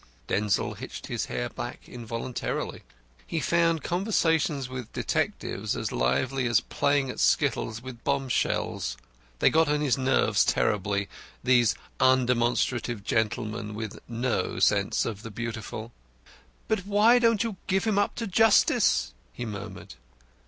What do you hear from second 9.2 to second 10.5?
They got on his nerves